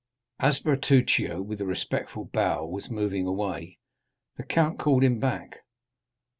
[0.39, 3.77] As Bertuccio, with a respectful bow, was moving away,
[4.35, 5.59] the count called him back.